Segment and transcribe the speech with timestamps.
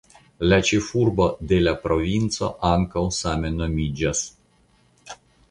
[0.51, 4.25] La ĉefurbo de la provinco ankaŭ same nomiĝas.